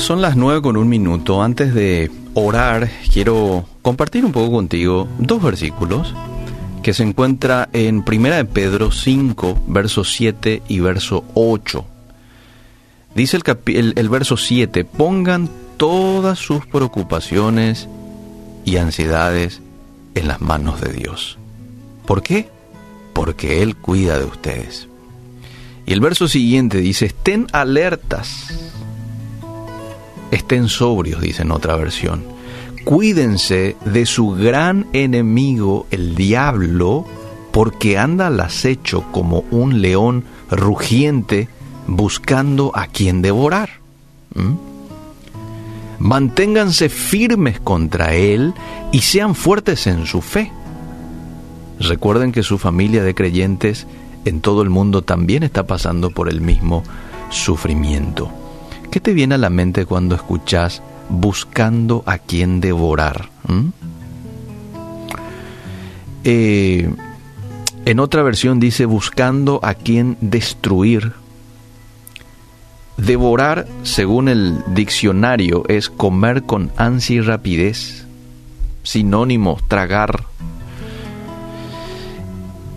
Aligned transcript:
son 0.00 0.22
las 0.22 0.36
nueve 0.36 0.62
con 0.62 0.76
un 0.76 0.88
minuto. 0.88 1.42
Antes 1.42 1.74
de 1.74 2.10
orar, 2.34 2.90
quiero 3.12 3.66
compartir 3.82 4.24
un 4.24 4.32
poco 4.32 4.52
contigo 4.52 5.06
dos 5.18 5.42
versículos 5.42 6.14
que 6.82 6.94
se 6.94 7.02
encuentra 7.02 7.68
en 7.72 8.02
Primera 8.02 8.36
de 8.36 8.46
Pedro 8.46 8.92
5, 8.92 9.64
verso 9.66 10.04
7 10.04 10.62
y 10.68 10.80
verso 10.80 11.24
8. 11.34 11.84
Dice 13.14 13.38
el, 13.66 13.92
el 13.96 14.08
verso 14.08 14.36
7, 14.36 14.84
pongan 14.84 15.50
todas 15.76 16.38
sus 16.38 16.64
preocupaciones 16.66 17.88
y 18.64 18.76
ansiedades 18.76 19.60
en 20.14 20.28
las 20.28 20.40
manos 20.40 20.80
de 20.80 20.92
Dios. 20.92 21.38
¿Por 22.06 22.22
qué? 22.22 22.48
Porque 23.12 23.62
Él 23.62 23.76
cuida 23.76 24.18
de 24.18 24.24
ustedes. 24.24 24.88
Y 25.84 25.92
el 25.92 26.00
verso 26.00 26.28
siguiente 26.28 26.78
dice, 26.78 27.06
estén 27.06 27.48
alertas, 27.52 28.69
estén 30.30 30.68
sobrios, 30.68 31.20
dice 31.20 31.42
en 31.42 31.50
otra 31.50 31.76
versión. 31.76 32.24
Cuídense 32.84 33.76
de 33.84 34.06
su 34.06 34.30
gran 34.30 34.86
enemigo, 34.92 35.86
el 35.90 36.14
diablo, 36.14 37.04
porque 37.50 37.98
anda 37.98 38.28
al 38.28 38.40
acecho 38.40 39.04
como 39.12 39.44
un 39.50 39.82
león 39.82 40.24
rugiente 40.50 41.48
buscando 41.86 42.72
a 42.74 42.86
quien 42.86 43.22
devorar. 43.22 43.70
¿Mm? 44.34 44.54
Manténganse 45.98 46.88
firmes 46.88 47.60
contra 47.60 48.14
él 48.14 48.54
y 48.92 49.00
sean 49.00 49.34
fuertes 49.34 49.86
en 49.86 50.06
su 50.06 50.22
fe. 50.22 50.50
Recuerden 51.78 52.32
que 52.32 52.42
su 52.42 52.58
familia 52.58 53.02
de 53.02 53.14
creyentes 53.14 53.86
en 54.24 54.40
todo 54.40 54.62
el 54.62 54.70
mundo 54.70 55.02
también 55.02 55.42
está 55.42 55.66
pasando 55.66 56.10
por 56.10 56.28
el 56.28 56.40
mismo 56.40 56.82
sufrimiento. 57.30 58.30
¿Qué 58.90 58.98
te 58.98 59.12
viene 59.12 59.36
a 59.36 59.38
la 59.38 59.50
mente 59.50 59.86
cuando 59.86 60.16
escuchas 60.16 60.82
buscando 61.08 62.02
a 62.06 62.18
quien 62.18 62.60
devorar? 62.60 63.30
¿Mm? 63.46 63.68
Eh, 66.24 66.92
en 67.84 68.00
otra 68.00 68.22
versión 68.22 68.58
dice 68.58 68.86
buscando 68.86 69.60
a 69.62 69.74
quien 69.74 70.16
destruir. 70.20 71.12
Devorar, 72.96 73.66
según 73.84 74.28
el 74.28 74.58
diccionario, 74.74 75.64
es 75.68 75.88
comer 75.88 76.42
con 76.42 76.72
ansia 76.76 77.16
y 77.16 77.20
rapidez. 77.20 78.06
Sinónimo, 78.82 79.58
tragar. 79.68 80.24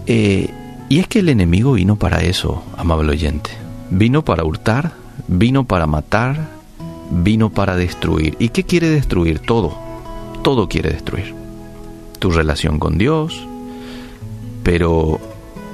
Eh, 0.06 0.50
y 0.90 1.00
es 1.00 1.08
que 1.08 1.20
el 1.20 1.30
enemigo 1.30 1.74
vino 1.74 1.96
para 1.96 2.22
eso, 2.22 2.64
amable 2.78 3.12
oyente. 3.12 3.50
Vino 3.90 4.24
para 4.24 4.46
hurtar, 4.46 5.03
vino 5.28 5.66
para 5.66 5.88
matar, 5.88 6.50
vino 7.12 7.50
para 7.50 7.76
destruir. 7.76 8.36
¿Y 8.40 8.50
qué 8.50 8.64
quiere 8.64 8.90
destruir? 8.90 9.40
Todo. 9.40 9.78
Todo 10.44 10.68
quiere 10.68 10.92
destruir. 10.92 11.34
Tu 12.20 12.32
relación 12.32 12.80
con 12.80 12.98
Dios, 12.98 13.48
pero 14.64 15.20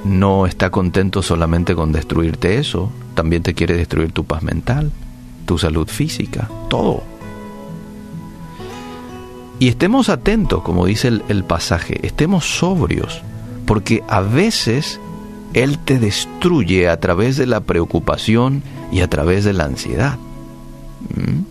no 0.04 0.46
está 0.46 0.70
contento 0.70 1.22
solamente 1.22 1.74
con 1.74 1.92
destruirte 1.92 2.58
eso, 2.58 2.90
también 3.14 3.42
te 3.42 3.54
quiere 3.54 3.76
destruir 3.76 4.12
tu 4.12 4.24
paz 4.24 4.42
mental, 4.42 4.90
tu 5.46 5.58
salud 5.58 5.88
física, 5.88 6.48
todo. 6.68 7.02
Y 9.58 9.68
estemos 9.68 10.08
atentos, 10.08 10.62
como 10.62 10.86
dice 10.86 11.08
el, 11.28 11.44
pasaje, 11.44 12.00
estemos 12.06 12.46
sobrios, 12.46 13.20
porque 13.66 14.02
a 14.08 14.20
veces 14.20 14.98
Él 15.54 15.78
te 15.78 15.98
destruye 15.98 16.88
a 16.88 17.00
través 17.00 17.36
de 17.36 17.46
la 17.46 17.60
preocupación 17.60 18.62
y 18.92 19.00
a 19.00 19.08
través 19.08 19.44
de 19.44 19.52
la 19.52 19.64
ansiedad. 19.64 20.18
¿Mm? 21.14 21.44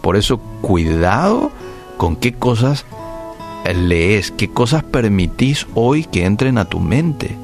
Por 0.00 0.16
eso, 0.16 0.38
cuidado 0.60 1.50
con 1.96 2.16
qué 2.16 2.34
cosas 2.34 2.84
lees, 3.72 4.30
qué 4.30 4.50
cosas 4.50 4.82
permitís 4.82 5.66
hoy 5.74 6.04
que 6.04 6.26
entren 6.26 6.58
a 6.58 6.66
tu 6.66 6.80
mente. 6.80 7.36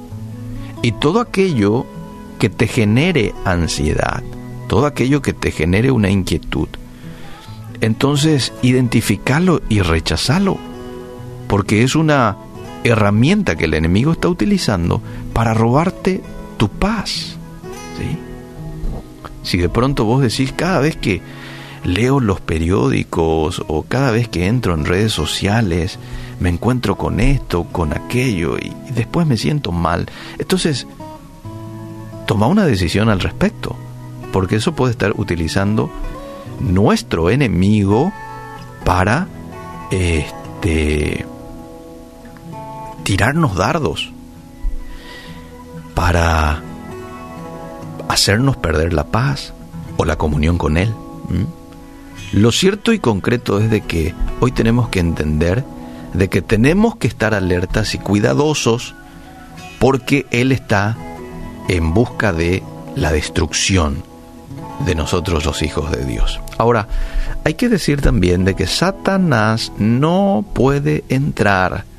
Y 0.82 0.92
todo 0.92 1.20
aquello 1.20 1.86
que 2.38 2.50
te 2.50 2.66
genere 2.66 3.34
ansiedad, 3.44 4.22
todo 4.68 4.86
aquello 4.86 5.22
que 5.22 5.32
te 5.32 5.50
genere 5.50 5.90
una 5.90 6.10
inquietud, 6.10 6.68
entonces 7.80 8.52
identificarlo 8.62 9.62
y 9.68 9.80
rechazarlo, 9.80 10.58
porque 11.48 11.82
es 11.82 11.94
una 11.94 12.36
herramienta 12.84 13.56
que 13.56 13.64
el 13.64 13.74
enemigo 13.74 14.12
está 14.12 14.28
utilizando 14.28 15.02
para 15.32 15.54
robarte 15.54 16.22
tu 16.56 16.68
paz. 16.68 17.36
¿sí? 17.98 18.18
Si 19.42 19.58
de 19.58 19.68
pronto 19.68 20.04
vos 20.04 20.22
decís 20.22 20.52
cada 20.52 20.80
vez 20.80 20.96
que 20.96 21.20
leo 21.84 22.20
los 22.20 22.40
periódicos 22.40 23.64
o 23.66 23.82
cada 23.82 24.10
vez 24.10 24.28
que 24.28 24.46
entro 24.46 24.74
en 24.74 24.84
redes 24.84 25.12
sociales, 25.12 25.98
me 26.40 26.48
encuentro 26.48 26.96
con 26.96 27.20
esto, 27.20 27.64
con 27.64 27.92
aquello 27.92 28.58
y, 28.58 28.72
después 28.94 29.26
me 29.26 29.36
siento 29.36 29.72
mal. 29.72 30.06
Entonces, 30.38 30.86
toma 32.26 32.46
una 32.46 32.64
decisión 32.64 33.08
al 33.08 33.20
respecto, 33.20 33.76
porque 34.32 34.56
eso 34.56 34.74
puede 34.74 34.92
estar 34.92 35.12
utilizando 35.16 35.90
nuestro 36.60 37.30
enemigo 37.30 38.12
para 38.84 39.28
este 39.90 41.26
tirarnos 43.10 43.56
dardos, 43.56 44.12
para 45.96 46.62
hacernos 48.08 48.56
perder 48.56 48.92
la 48.92 49.08
paz 49.08 49.52
o 49.96 50.04
la 50.04 50.14
comunión 50.14 50.58
con 50.58 50.76
él. 50.76 50.94
Lo 52.30 52.52
cierto 52.52 52.92
y 52.92 53.00
concreto 53.00 53.58
es 53.58 53.68
de 53.68 53.80
que 53.80 54.14
hoy 54.38 54.52
tenemos 54.52 54.90
que 54.90 55.00
entender 55.00 55.64
de 56.14 56.28
que 56.28 56.40
tenemos 56.40 56.94
que 56.94 57.08
estar 57.08 57.34
alertas 57.34 57.96
y 57.96 57.98
cuidadosos 57.98 58.94
porque 59.80 60.26
Él 60.30 60.52
está 60.52 60.96
en 61.66 61.92
busca 61.92 62.32
de 62.32 62.62
la 62.94 63.10
destrucción 63.10 64.04
de 64.86 64.94
nosotros 64.94 65.44
los 65.44 65.62
hijos 65.62 65.90
de 65.90 66.04
Dios. 66.04 66.38
Ahora, 66.58 66.86
hay 67.42 67.54
que 67.54 67.68
decir 67.68 68.02
también 68.02 68.44
de 68.44 68.54
que 68.54 68.68
Satanás 68.68 69.72
no 69.78 70.44
puede 70.54 71.02
entrar 71.08 71.89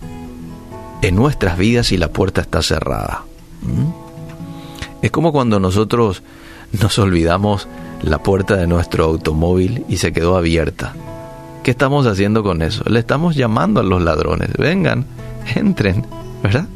en 1.01 1.15
nuestras 1.15 1.57
vidas 1.57 1.87
si 1.87 1.97
la 1.97 2.09
puerta 2.09 2.41
está 2.41 2.61
cerrada. 2.61 3.23
¿Mm? 3.61 4.11
Es 5.01 5.11
como 5.11 5.31
cuando 5.31 5.59
nosotros 5.59 6.21
nos 6.79 6.97
olvidamos 6.99 7.67
la 8.03 8.19
puerta 8.19 8.55
de 8.55 8.67
nuestro 8.67 9.05
automóvil 9.05 9.85
y 9.89 9.97
se 9.97 10.13
quedó 10.13 10.37
abierta. 10.37 10.93
¿Qué 11.63 11.71
estamos 11.71 12.07
haciendo 12.07 12.43
con 12.43 12.61
eso? 12.61 12.83
Le 12.87 12.99
estamos 12.99 13.35
llamando 13.35 13.79
a 13.79 13.83
los 13.83 14.01
ladrones, 14.01 14.51
vengan, 14.57 15.05
entren, 15.55 16.05
¿verdad? 16.41 16.67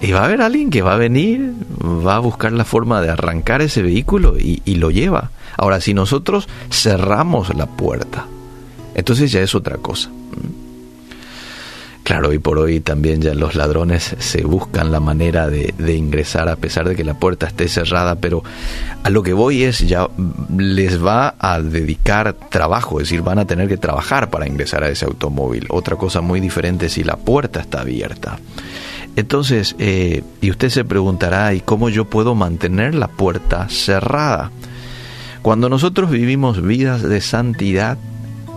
Y 0.00 0.12
va 0.12 0.22
a 0.22 0.24
haber 0.24 0.42
alguien 0.42 0.70
que 0.70 0.82
va 0.82 0.94
a 0.94 0.98
venir, 0.98 1.54
va 1.80 2.16
a 2.16 2.20
buscar 2.20 2.52
la 2.52 2.64
forma 2.64 3.00
de 3.00 3.10
arrancar 3.10 3.62
ese 3.62 3.82
vehículo 3.82 4.38
y, 4.38 4.60
y 4.64 4.74
lo 4.74 4.90
lleva. 4.90 5.30
Ahora, 5.56 5.80
si 5.80 5.94
nosotros 5.94 6.48
cerramos 6.70 7.54
la 7.54 7.66
puerta, 7.66 8.26
entonces 8.94 9.30
ya 9.30 9.40
es 9.40 9.54
otra 9.54 9.76
cosa. 9.76 10.10
Claro, 12.12 12.28
hoy 12.28 12.40
por 12.40 12.58
hoy 12.58 12.80
también 12.80 13.22
ya 13.22 13.32
los 13.32 13.54
ladrones 13.54 14.14
se 14.18 14.44
buscan 14.44 14.92
la 14.92 15.00
manera 15.00 15.48
de, 15.48 15.72
ingresar 15.96 16.46
a 16.50 16.56
pesar 16.56 16.86
de 16.86 16.94
que 16.94 17.04
la 17.04 17.14
puerta 17.14 17.46
esté 17.46 17.68
cerrada, 17.68 18.16
pero 18.16 18.42
a 19.02 19.08
lo 19.08 19.22
que 19.22 19.32
voy 19.32 19.62
es 19.62 19.78
ya 19.78 20.08
les 20.54 21.02
va 21.02 21.36
a 21.38 21.62
dedicar 21.62 22.34
trabajo, 22.34 23.00
es 23.00 23.08
decir, 23.08 23.22
van 23.22 23.38
a 23.38 23.46
tener 23.46 23.66
que 23.66 23.78
trabajar 23.78 24.28
para 24.28 24.46
ingresar 24.46 24.84
a 24.84 24.90
ese 24.90 25.06
automóvil. 25.06 25.64
Otra 25.70 25.96
cosa 25.96 26.20
muy 26.20 26.40
diferente 26.40 26.90
si 26.90 27.02
la 27.02 27.16
puerta 27.16 27.60
está 27.60 27.80
abierta. 27.80 28.38
Entonces, 29.16 29.74
eh, 29.78 30.22
y 30.42 30.50
usted 30.50 30.68
se 30.68 30.84
preguntará, 30.84 31.54
¿y 31.54 31.60
cómo 31.60 31.88
yo 31.88 32.04
puedo 32.04 32.34
mantener 32.34 32.94
la 32.94 33.08
puerta 33.08 33.70
cerrada? 33.70 34.50
Cuando 35.40 35.70
nosotros 35.70 36.10
vivimos 36.10 36.60
vidas 36.60 37.00
de 37.00 37.22
santidad, 37.22 37.96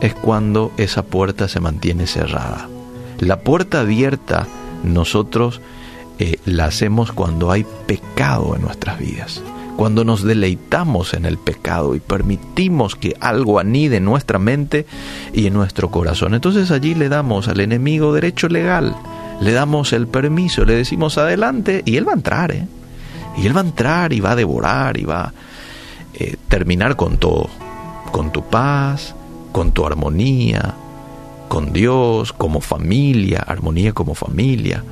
es 0.01 0.13
cuando 0.13 0.73
esa 0.75 1.03
puerta 1.03 1.47
se 1.47 1.61
mantiene 1.61 2.05
cerrada. 2.05 2.67
La 3.19 3.39
puerta 3.39 3.81
abierta 3.81 4.47
nosotros 4.83 5.62
eh, 6.19 6.38
la 6.45 6.65
hacemos 6.65 7.12
cuando 7.12 7.51
hay 7.51 7.65
pecado 7.88 8.56
en 8.56 8.62
nuestras 8.62 9.00
vidas, 9.00 9.41
cuando 9.75 10.03
nos 10.03 10.23
deleitamos 10.23 11.13
en 11.13 11.25
el 11.25 11.38
pecado 11.38 11.95
y 11.95 12.00
permitimos 12.00 12.95
que 12.95 13.15
algo 13.19 13.59
anide 13.59 13.97
en 13.97 14.06
nuestra 14.06 14.39
mente 14.39 14.85
y 15.33 15.47
en 15.47 15.53
nuestro 15.53 15.91
corazón. 15.91 16.33
Entonces 16.33 16.71
allí 16.71 16.95
le 16.95 17.09
damos 17.09 17.47
al 17.47 17.59
enemigo 17.59 18.13
derecho 18.13 18.47
legal, 18.47 18.95
le 19.41 19.51
damos 19.51 19.91
el 19.94 20.07
permiso, 20.07 20.65
le 20.65 20.75
decimos 20.75 21.17
adelante 21.17 21.83
y 21.85 21.97
él 21.97 22.07
va 22.07 22.13
a 22.13 22.15
entrar, 22.15 22.51
¿eh? 22.51 22.67
Y 23.38 23.47
él 23.47 23.56
va 23.56 23.62
a 23.62 23.65
entrar 23.65 24.13
y 24.13 24.21
va 24.21 24.31
a 24.31 24.35
devorar 24.35 24.97
y 24.97 25.03
va 25.03 25.23
a 25.23 25.33
eh, 26.13 26.38
terminar 26.47 26.95
con 26.95 27.17
todo, 27.17 27.50
con 28.13 28.31
tu 28.31 28.44
paz, 28.45 29.13
con 29.51 29.73
tu 29.73 29.85
armonía, 29.85 30.75
con 31.47 31.74
Dios, 31.74 32.33
como 32.33 32.62
familia, 32.62 33.39
armonía 33.39 33.94
como 33.94 34.15
familia. 34.15 34.83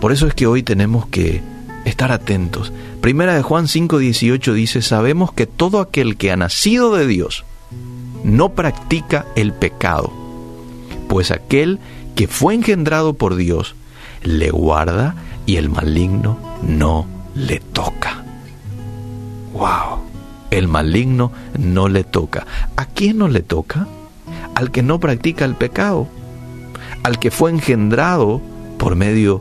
Por 0.00 0.12
eso 0.12 0.26
es 0.26 0.34
que 0.34 0.46
hoy 0.46 0.62
tenemos 0.62 1.06
que 1.06 1.42
estar 1.84 2.12
atentos. 2.12 2.72
Primera 3.00 3.34
de 3.34 3.42
Juan 3.42 3.66
5:18 3.66 4.52
dice, 4.52 4.82
sabemos 4.82 5.32
que 5.32 5.46
todo 5.46 5.80
aquel 5.80 6.16
que 6.16 6.30
ha 6.32 6.36
nacido 6.36 6.94
de 6.94 7.06
Dios 7.06 7.44
no 8.24 8.50
practica 8.50 9.26
el 9.36 9.52
pecado, 9.52 10.12
pues 11.08 11.30
aquel 11.30 11.78
que 12.14 12.28
fue 12.28 12.54
engendrado 12.54 13.14
por 13.14 13.36
Dios 13.36 13.74
le 14.22 14.50
guarda 14.50 15.14
y 15.46 15.56
el 15.56 15.68
maligno 15.68 16.38
no 16.62 17.06
le 17.34 17.60
toca. 17.60 18.24
¡Wow! 19.52 20.00
El 20.50 20.68
maligno 20.68 21.32
no 21.58 21.88
le 21.88 22.04
toca. 22.04 22.46
¿A 22.76 22.86
quién 22.86 23.18
no 23.18 23.28
le 23.28 23.42
toca? 23.42 23.86
Al 24.58 24.72
que 24.72 24.82
no 24.82 24.98
practica 24.98 25.44
el 25.44 25.54
pecado, 25.54 26.08
al 27.04 27.20
que 27.20 27.30
fue 27.30 27.52
engendrado 27.52 28.42
por 28.76 28.96
medio 28.96 29.40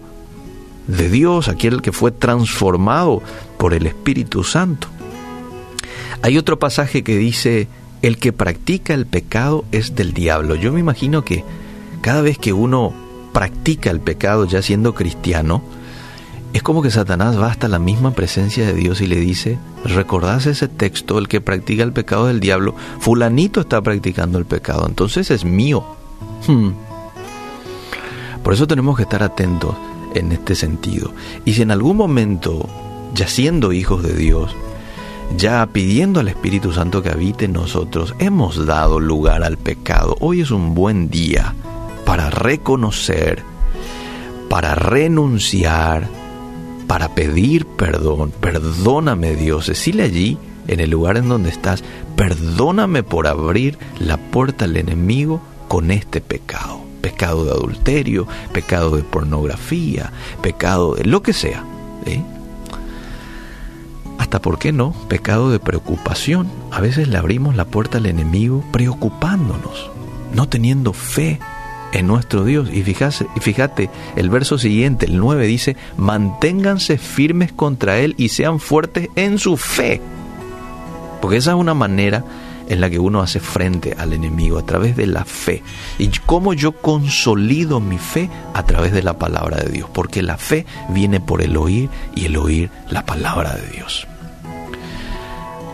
de 0.85 1.09
Dios, 1.09 1.47
aquel 1.47 1.81
que 1.81 1.91
fue 1.91 2.11
transformado 2.11 3.23
por 3.57 3.73
el 3.73 3.87
Espíritu 3.87 4.43
Santo. 4.43 4.87
Hay 6.21 6.37
otro 6.37 6.59
pasaje 6.59 7.03
que 7.03 7.17
dice, 7.17 7.67
el 8.03 8.19
que 8.19 8.31
practica 8.31 8.93
el 8.93 9.07
pecado 9.07 9.65
es 9.71 9.95
del 9.95 10.13
diablo. 10.13 10.53
Yo 10.53 10.71
me 10.71 10.81
imagino 10.81 11.25
que 11.25 11.43
cada 12.01 12.21
vez 12.21 12.37
que 12.37 12.53
uno 12.53 12.93
practica 13.33 13.89
el 13.89 14.01
pecado 14.01 14.45
ya 14.45 14.61
siendo 14.61 14.93
cristiano, 14.93 15.63
es 16.53 16.63
como 16.63 16.81
que 16.81 16.91
Satanás 16.91 17.39
va 17.39 17.51
hasta 17.51 17.67
la 17.67 17.79
misma 17.79 18.11
presencia 18.11 18.65
de 18.65 18.73
Dios 18.73 19.01
y 19.01 19.07
le 19.07 19.17
dice, 19.17 19.59
recordás 19.83 20.45
ese 20.45 20.67
texto, 20.67 21.19
el 21.19 21.27
que 21.27 21.41
practica 21.41 21.83
el 21.83 21.93
pecado 21.93 22.27
del 22.27 22.39
diablo, 22.39 22.75
fulanito 22.99 23.61
está 23.61 23.81
practicando 23.81 24.37
el 24.37 24.45
pecado, 24.45 24.85
entonces 24.87 25.29
es 25.31 25.45
mío. 25.45 25.83
Hmm. 26.47 26.71
Por 28.43 28.53
eso 28.53 28.67
tenemos 28.67 28.95
que 28.95 29.03
estar 29.03 29.23
atentos 29.23 29.75
en 30.15 30.31
este 30.31 30.55
sentido. 30.55 31.11
Y 31.45 31.53
si 31.53 31.61
en 31.61 31.71
algún 31.71 31.97
momento, 31.97 32.67
ya 33.13 33.27
siendo 33.27 33.73
hijos 33.73 34.03
de 34.03 34.13
Dios, 34.13 34.55
ya 35.35 35.65
pidiendo 35.67 36.21
al 36.21 36.29
Espíritu 36.29 36.71
Santo 36.71 37.03
que 37.03 37.09
habite 37.09 37.45
en 37.45 37.53
nosotros, 37.53 38.15
hemos 38.19 38.65
dado 38.65 38.99
lugar 38.99 39.43
al 39.43 39.57
pecado, 39.57 40.15
hoy 40.21 40.41
es 40.41 40.51
un 40.51 40.73
buen 40.73 41.09
día 41.09 41.53
para 42.05 42.29
reconocer, 42.29 43.43
para 44.49 44.75
renunciar, 44.75 46.07
para 46.87 47.13
pedir 47.13 47.65
perdón. 47.65 48.31
Perdóname 48.39 49.35
Dios, 49.35 49.67
decirle 49.67 50.03
allí, 50.03 50.37
en 50.67 50.79
el 50.79 50.89
lugar 50.89 51.17
en 51.17 51.29
donde 51.29 51.49
estás, 51.49 51.83
perdóname 52.15 53.03
por 53.03 53.27
abrir 53.27 53.77
la 53.99 54.17
puerta 54.17 54.65
al 54.65 54.77
enemigo 54.77 55.41
con 55.67 55.91
este 55.91 56.21
pecado. 56.21 56.81
Pecado 57.01 57.45
de 57.45 57.51
adulterio, 57.51 58.27
pecado 58.53 58.95
de 58.95 59.03
pornografía, 59.03 60.11
pecado 60.41 60.95
de 60.95 61.05
lo 61.05 61.21
que 61.21 61.33
sea. 61.33 61.63
Hasta, 64.17 64.41
¿por 64.41 64.57
qué 64.57 64.71
no? 64.71 64.93
Pecado 65.07 65.51
de 65.51 65.59
preocupación. 65.59 66.49
A 66.71 66.81
veces 66.81 67.07
le 67.07 67.17
abrimos 67.17 67.55
la 67.55 67.65
puerta 67.65 67.99
al 67.99 68.07
enemigo 68.07 68.63
preocupándonos, 68.71 69.89
no 70.33 70.49
teniendo 70.49 70.91
fe 70.93 71.39
en 71.91 72.07
nuestro 72.07 72.43
Dios. 72.43 72.69
Y 72.71 72.83
fíjate, 72.83 73.27
fíjate, 73.39 73.89
el 74.15 74.29
verso 74.29 74.57
siguiente, 74.57 75.05
el 75.05 75.17
9, 75.17 75.45
dice, 75.47 75.75
manténganse 75.97 76.97
firmes 76.97 77.51
contra 77.51 77.99
Él 77.99 78.15
y 78.17 78.29
sean 78.29 78.59
fuertes 78.59 79.09
en 79.15 79.39
su 79.39 79.57
fe. 79.57 80.01
Porque 81.21 81.37
esa 81.37 81.51
es 81.51 81.57
una 81.57 81.73
manera 81.73 82.23
en 82.69 82.81
la 82.81 82.89
que 82.89 82.99
uno 82.99 83.21
hace 83.21 83.39
frente 83.39 83.95
al 83.97 84.13
enemigo 84.13 84.57
a 84.57 84.65
través 84.65 84.95
de 84.95 85.07
la 85.07 85.25
fe. 85.25 85.63
¿Y 85.97 86.09
cómo 86.25 86.53
yo 86.53 86.73
consolido 86.73 87.79
mi 87.79 87.97
fe? 87.97 88.29
A 88.53 88.63
través 88.63 88.91
de 88.91 89.03
la 89.03 89.17
palabra 89.17 89.57
de 89.57 89.71
Dios. 89.71 89.89
Porque 89.91 90.21
la 90.21 90.37
fe 90.37 90.65
viene 90.89 91.19
por 91.19 91.41
el 91.41 91.57
oír 91.57 91.89
y 92.15 92.25
el 92.25 92.37
oír 92.37 92.69
la 92.89 93.05
palabra 93.05 93.55
de 93.55 93.67
Dios. 93.69 94.07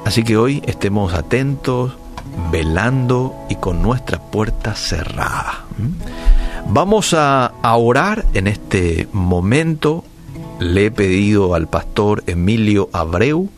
Así 0.06 0.24
que 0.24 0.38
hoy 0.38 0.62
estemos 0.66 1.14
atentos, 1.14 1.94
velando 2.52 3.34
y 3.50 3.56
con 3.56 3.82
nuestra 3.82 4.20
puerta 4.20 4.76
cerrada. 4.76 5.63
Vamos 6.68 7.14
a, 7.14 7.54
orar 7.64 8.26
en 8.34 8.48
este 8.48 9.08
momento. 9.12 10.04
Le 10.60 10.88
he 10.88 10.92
pedido 10.92 11.56
al 11.56 11.68
pastor 11.68 12.24
Emilio 12.28 12.90
Abreu 12.94 13.50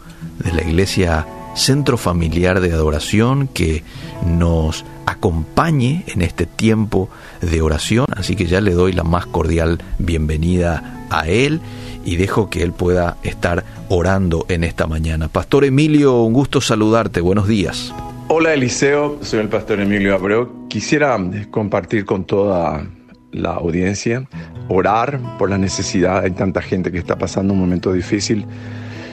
de 0.44 0.54
la 0.54 0.64
iglesia 0.64 1.28
Centro 1.56 1.98
Familiar 1.98 2.60
de 2.62 2.74
Adoración 2.74 3.48
que 3.48 3.84
nos 4.26 4.86
acompañe 5.06 6.04
en 6.08 6.22
este 6.22 6.46
tiempo 6.46 7.10
de 7.42 7.62
oración. 7.62 8.06
Así 8.16 8.36
que 8.36 8.46
ya 8.46 8.62
le 8.62 8.72
doy 8.72 8.92
la 8.92 9.04
más 9.04 9.26
cordial 9.26 9.82
bienvenida 10.00 11.06
a 11.10 11.28
él 11.28 11.62
y 12.04 12.18
dejo 12.18 12.50
que 12.50 12.64
él 12.64 12.72
pueda 12.72 13.18
estar 13.24 13.64
orando 13.90 14.46
en 14.50 14.64
esta 14.64 14.88
mañana. 14.88 15.28
Pastor 15.28 15.66
Emilio, 15.66 16.22
un 16.22 16.34
gusto 16.34 16.62
saludarte. 16.62 17.22
Buenos 17.22 17.48
días. 17.48 17.94
Hola 18.28 18.56
Eliseo, 18.56 19.20
soy 19.22 19.40
el 19.42 19.50
pastor 19.50 19.80
Emilio 19.80 20.16
Abreu. 20.16 20.68
Quisiera 20.68 21.16
compartir 21.52 22.06
con 22.06 22.26
toda 22.26 22.88
la 23.32 23.54
audiencia, 23.54 24.28
orar 24.68 25.20
por 25.38 25.52
la 25.52 25.60
necesidad. 25.60 26.24
de 26.24 26.32
tanta 26.32 26.64
gente 26.64 26.92
que 26.92 26.98
está 26.98 27.20
pasando 27.20 27.54
un 27.54 27.60
momento 27.60 27.94
difícil 27.94 28.48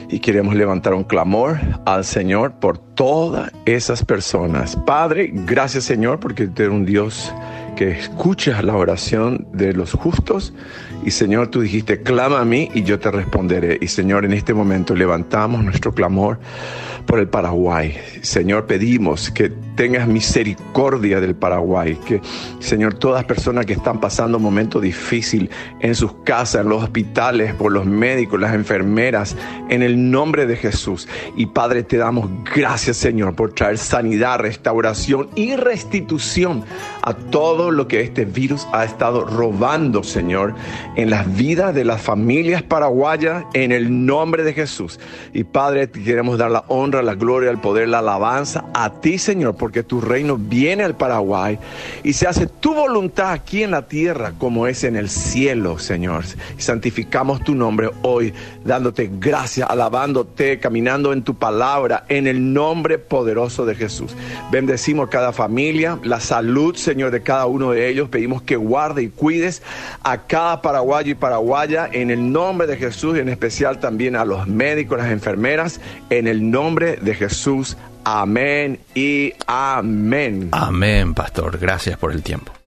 y 0.09 0.19
queremos 0.19 0.55
levantar 0.55 0.95
un 0.95 1.03
clamor 1.03 1.59
al 1.85 2.05
Señor 2.05 2.53
por 2.53 2.79
todas 2.79 3.51
esas 3.65 4.03
personas. 4.03 4.75
Padre, 4.77 5.29
gracias 5.31 5.83
Señor 5.83 6.19
porque 6.19 6.47
tú 6.47 6.63
eres 6.63 6.73
un 6.73 6.83
Dios 6.83 7.31
que 7.75 7.91
escucha 7.91 8.63
la 8.63 8.75
oración 8.75 9.47
de 9.53 9.73
los 9.73 9.93
justos 9.93 10.55
y 11.05 11.11
Señor, 11.11 11.47
tú 11.47 11.61
dijiste, 11.61 12.01
clama 12.01 12.39
a 12.39 12.45
mí 12.45 12.69
y 12.73 12.83
yo 12.83 12.99
te 12.99 13.11
responderé. 13.11 13.77
Y 13.81 13.87
Señor, 13.87 14.25
en 14.25 14.33
este 14.33 14.53
momento 14.53 14.95
levantamos 14.95 15.63
nuestro 15.63 15.93
clamor 15.93 16.39
por 17.05 17.19
el 17.19 17.27
Paraguay. 17.27 17.95
Señor, 18.21 18.65
pedimos 18.65 19.29
que 19.31 19.51
tengas 19.75 20.07
misericordia 20.07 21.19
del 21.19 21.35
Paraguay, 21.35 21.97
que 22.05 22.21
Señor, 22.59 22.95
todas 22.95 23.25
personas 23.25 23.65
que 23.65 23.73
están 23.73 23.99
pasando 23.99 24.37
un 24.37 24.43
momento 24.43 24.79
difícil 24.79 25.49
en 25.79 25.95
sus 25.95 26.13
casas, 26.23 26.61
en 26.61 26.69
los 26.69 26.83
hospitales, 26.83 27.53
por 27.53 27.71
los 27.71 27.85
médicos, 27.85 28.39
las 28.39 28.53
enfermeras, 28.53 29.35
en 29.69 29.83
el 29.83 30.11
nombre 30.11 30.45
de 30.45 30.55
Jesús. 30.55 31.07
Y 31.35 31.47
Padre, 31.47 31.83
te 31.83 31.97
damos 31.97 32.29
gracias, 32.55 32.97
Señor, 32.97 33.35
por 33.35 33.53
traer 33.53 33.77
sanidad, 33.77 34.39
restauración 34.39 35.29
y 35.35 35.55
restitución 35.55 36.63
a 37.01 37.13
todo 37.13 37.71
lo 37.71 37.87
que 37.87 38.01
este 38.01 38.25
virus 38.25 38.67
ha 38.71 38.85
estado 38.85 39.25
robando, 39.25 40.03
Señor, 40.03 40.55
en 40.95 41.09
las 41.09 41.35
vidas 41.35 41.75
de 41.75 41.85
las 41.85 42.01
familias 42.01 42.63
paraguayas, 42.63 43.43
en 43.53 43.71
el 43.71 44.05
nombre 44.05 44.43
de 44.43 44.53
Jesús. 44.53 44.99
Y 45.33 45.43
Padre, 45.43 45.87
te 45.87 46.01
queremos 46.01 46.37
dar 46.37 46.51
la 46.51 46.63
honra 46.67 47.01
la 47.01 47.15
gloria, 47.15 47.51
el 47.51 47.59
poder, 47.59 47.89
la 47.89 47.99
alabanza 47.99 48.65
a 48.73 49.01
ti, 49.01 49.17
Señor, 49.17 49.55
porque 49.63 49.81
tu 49.81 50.01
reino 50.01 50.35
viene 50.37 50.83
al 50.83 50.97
Paraguay 50.97 51.57
y 52.03 52.11
se 52.11 52.27
hace 52.27 52.47
tu 52.47 52.73
voluntad 52.73 53.31
aquí 53.31 53.63
en 53.63 53.71
la 53.71 53.87
tierra 53.87 54.33
como 54.37 54.67
es 54.67 54.83
en 54.83 54.97
el 54.97 55.07
cielo, 55.07 55.79
Señor. 55.79 56.25
Santificamos 56.57 57.41
tu 57.45 57.55
nombre 57.55 57.89
hoy, 58.01 58.33
dándote 58.65 59.09
gracias, 59.21 59.69
alabándote, 59.69 60.59
caminando 60.59 61.13
en 61.13 61.23
tu 61.23 61.35
palabra, 61.35 62.03
en 62.09 62.27
el 62.27 62.51
nombre 62.51 62.97
poderoso 62.97 63.65
de 63.65 63.75
Jesús. 63.75 64.17
Bendecimos 64.51 65.07
cada 65.07 65.31
familia, 65.31 65.97
la 66.03 66.19
salud, 66.19 66.75
Señor, 66.75 67.11
de 67.11 67.23
cada 67.23 67.45
uno 67.45 67.71
de 67.71 67.87
ellos. 67.87 68.09
Pedimos 68.09 68.41
que 68.41 68.57
guarde 68.57 69.03
y 69.03 69.07
cuides 69.07 69.61
a 70.03 70.27
cada 70.27 70.61
paraguayo 70.61 71.11
y 71.13 71.15
paraguaya 71.15 71.87
en 71.89 72.11
el 72.11 72.33
nombre 72.33 72.67
de 72.67 72.75
Jesús 72.75 73.15
y 73.15 73.21
en 73.21 73.29
especial 73.29 73.79
también 73.79 74.17
a 74.17 74.25
los 74.25 74.45
médicos, 74.45 74.97
las 74.97 75.09
enfermeras, 75.09 75.79
en 76.09 76.27
el 76.27 76.51
nombre 76.51 76.97
de 76.97 77.15
Jesús. 77.15 77.77
Amén 78.05 78.79
y 78.95 79.33
amén. 79.47 80.49
Amén, 80.51 81.13
pastor. 81.13 81.57
Gracias 81.57 81.97
por 81.97 82.11
el 82.11 82.23
tiempo. 82.23 82.53